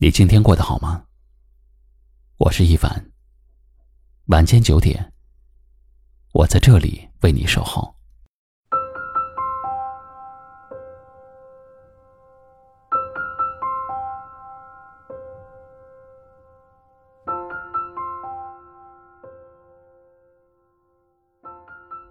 [0.00, 1.02] 你今天过得好吗？
[2.36, 3.10] 我是一凡。
[4.26, 5.12] 晚间九点，
[6.32, 7.92] 我在这里为你守候。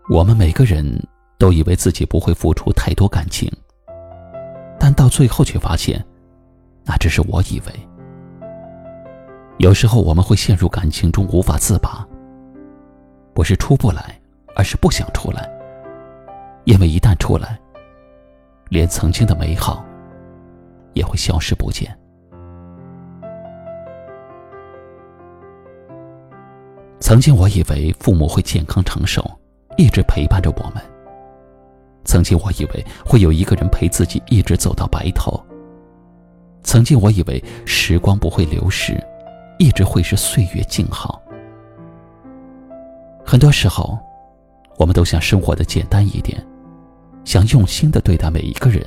[0.09, 0.85] 我们每个人
[1.37, 3.49] 都以为自己不会付出太多感情，
[4.77, 6.05] 但到最后却发现。
[6.87, 7.73] 那只是我以为。
[9.57, 12.07] 有时候我们会陷入感情中无法自拔，
[13.33, 14.19] 不是出不来，
[14.55, 15.49] 而是不想出来。
[16.63, 17.59] 因为一旦出来，
[18.69, 19.83] 连曾经的美好
[20.93, 21.97] 也会消失不见。
[26.99, 29.23] 曾经我以为父母会健康长寿，
[29.77, 30.83] 一直陪伴着我们。
[32.03, 35.41] 曾经我以为会有一个人陪自己一直走到白头。
[36.67, 39.01] 曾经我以为时光不会流逝，
[39.57, 41.21] 一直会是岁月静好。
[43.25, 43.97] 很多时候，
[44.77, 46.45] 我们都想生活的简单一点，
[47.23, 48.85] 想用心的对待每一个人，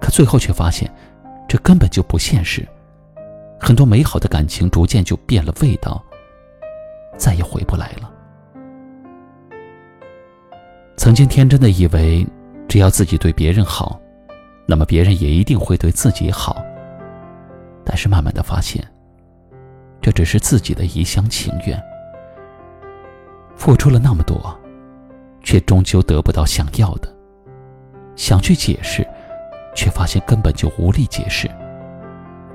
[0.00, 0.88] 可最后却发现，
[1.48, 2.64] 这根本就不现实。
[3.58, 6.00] 很多美好的感情逐渐就变了味道，
[7.18, 8.08] 再也回不来了。
[10.96, 12.24] 曾经天真的以为，
[12.68, 14.00] 只要自己对别人好，
[14.66, 16.64] 那么别人也一定会对自己好。
[17.86, 18.84] 但是慢慢的发现，
[20.02, 21.80] 这只是自己的一厢情愿。
[23.54, 24.54] 付出了那么多，
[25.42, 27.08] 却终究得不到想要的。
[28.16, 29.06] 想去解释，
[29.74, 31.48] 却发现根本就无力解释，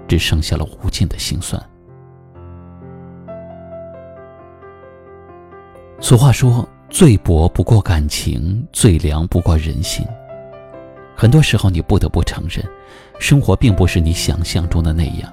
[0.07, 1.61] 只剩下了无尽的心酸。
[5.99, 10.05] 俗话说：“最薄不过感情，最凉不过人心。”
[11.21, 12.67] 很多时候，你不得不承认，
[13.19, 15.31] 生活并不是你想象中的那样。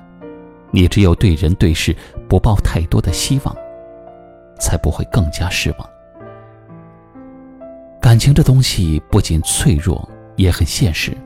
[0.70, 1.96] 你只有对人对事
[2.28, 3.56] 不抱太多的希望，
[4.60, 5.90] 才不会更加失望。
[8.02, 10.06] 感情这东西不仅脆弱，
[10.36, 11.16] 也很现实。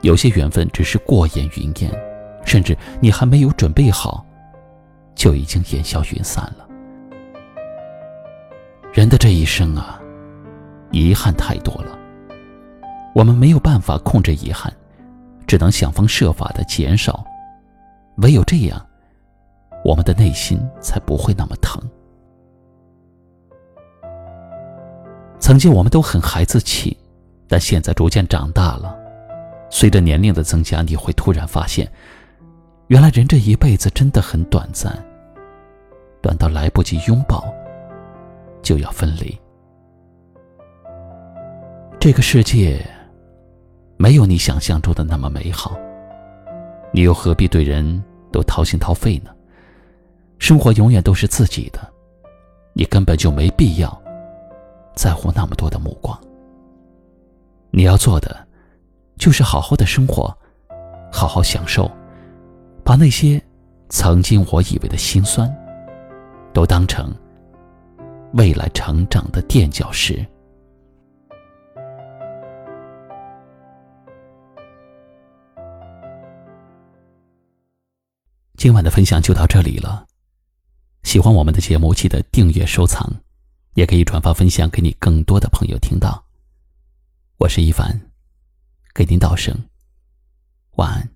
[0.00, 1.92] 有些缘分只是过眼云烟，
[2.46, 4.24] 甚至你还没有准备好，
[5.14, 6.66] 就已经烟消云散了。
[8.94, 10.00] 人的这一生啊，
[10.92, 11.98] 遗憾太多了。
[13.16, 14.70] 我们没有办法控制遗憾，
[15.46, 17.24] 只能想方设法的减少。
[18.16, 18.86] 唯有这样，
[19.82, 21.82] 我们的内心才不会那么疼。
[25.38, 26.94] 曾经我们都很孩子气，
[27.48, 28.94] 但现在逐渐长大了。
[29.70, 31.90] 随着年龄的增加，你会突然发现，
[32.88, 34.94] 原来人这一辈子真的很短暂，
[36.20, 37.42] 短到来不及拥抱，
[38.60, 39.34] 就要分离。
[41.98, 42.86] 这个世界。
[43.96, 45.76] 没有你想象中的那么美好，
[46.92, 49.30] 你又何必对人都掏心掏肺呢？
[50.38, 51.80] 生活永远都是自己的，
[52.74, 54.02] 你根本就没必要
[54.94, 56.18] 在乎那么多的目光。
[57.70, 58.46] 你要做的，
[59.16, 60.36] 就是好好的生活，
[61.10, 61.90] 好好享受，
[62.84, 63.42] 把那些
[63.88, 65.50] 曾经我以为的心酸，
[66.52, 67.10] 都当成
[68.34, 70.24] 未来成长的垫脚石。
[78.66, 80.04] 今晚的分享就到这里了。
[81.04, 83.08] 喜欢我们的节目，记得订阅收藏，
[83.74, 86.24] 也可以转发分享给你更多的朋友听到。
[87.38, 87.96] 我是一凡，
[88.92, 89.56] 给您道声
[90.78, 91.08] 晚安。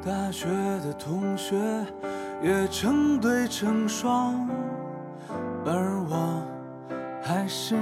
[0.00, 0.46] 大学
[0.82, 1.56] 的同学
[2.44, 4.48] 也成对成双，
[5.66, 7.76] 而我还是。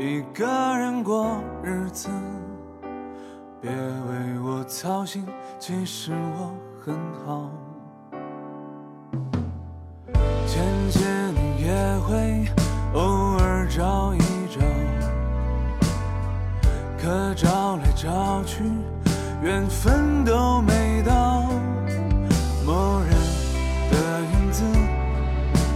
[0.00, 0.46] 一个
[0.78, 2.08] 人过日子，
[3.60, 5.26] 别为我操心，
[5.58, 6.96] 其实我很
[7.26, 7.50] 好。
[10.46, 12.46] 见见你也会
[12.94, 14.18] 偶尔找一
[14.48, 14.58] 找，
[16.98, 18.64] 可找来找去，
[19.42, 21.42] 缘分都没到。
[22.64, 23.10] 某人
[23.90, 24.64] 的影子，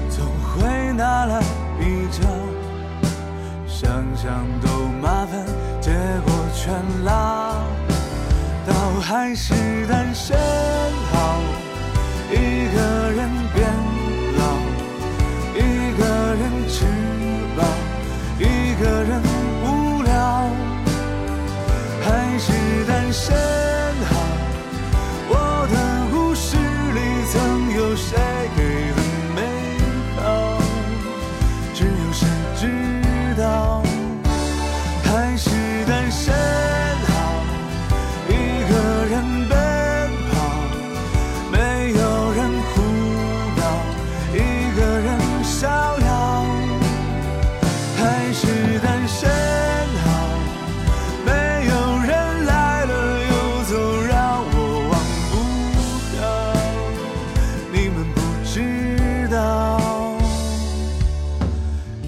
[0.09, 1.43] 总会拿来。
[4.25, 5.44] 想想都麻烦，
[5.82, 5.91] 结
[6.25, 6.73] 果全
[7.05, 7.61] 拉
[8.67, 8.73] 倒，
[9.03, 9.53] 还是
[9.87, 10.35] 单身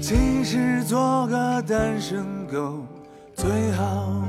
[0.08, 2.78] 其实做个单身狗
[3.34, 4.22] 最好。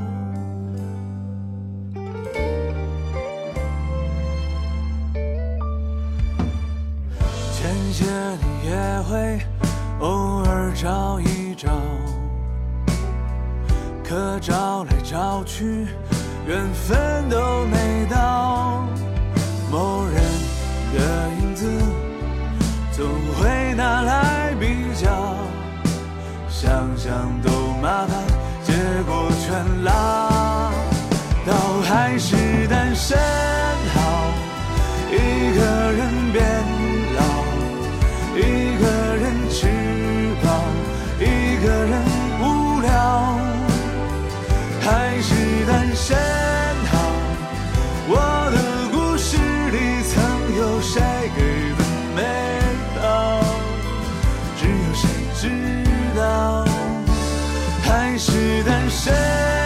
[7.53, 9.39] 前些年也会
[9.99, 11.69] 偶尔找一找，
[14.03, 15.85] 可找来找去，
[16.47, 18.83] 缘分都没到。
[19.71, 20.15] 某人
[20.95, 21.69] 的影子，
[22.93, 23.05] 总
[23.39, 23.66] 会，
[26.59, 27.51] 想想都
[27.83, 28.17] 麻烦，
[28.63, 28.73] 结
[29.03, 30.71] 果全拉
[31.45, 32.35] 倒，还是
[32.67, 33.15] 单身
[58.37, 59.56] 是单身。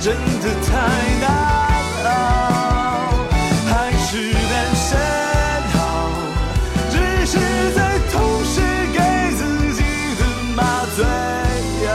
[0.00, 0.70] 真的太
[1.20, 1.24] 难
[2.06, 2.08] 熬。
[3.68, 4.88] 还是单身
[5.74, 5.78] 好，
[6.90, 6.94] 只
[7.26, 7.32] 是
[7.74, 7.78] 在
[8.10, 8.14] 同
[8.44, 8.62] 时
[8.94, 8.98] 给
[9.36, 9.40] 自
[9.74, 9.80] 己
[10.18, 10.20] 的
[10.56, 10.58] 麻
[10.96, 10.98] 醉
[11.84, 11.88] 药，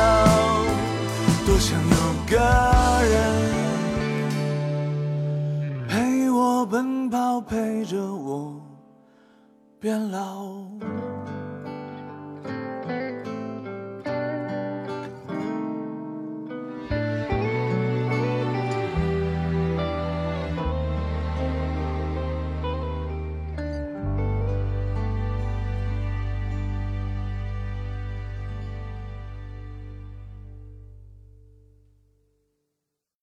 [1.47, 1.95] 多想有
[2.29, 2.33] 个
[3.09, 3.13] 人
[5.89, 8.61] 陪我奔跑，陪着我
[9.79, 10.45] 变老。